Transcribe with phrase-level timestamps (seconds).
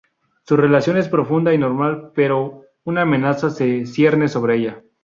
[0.47, 4.83] Su relación es profunda y normal pero una amenaza se cierne sobre ella.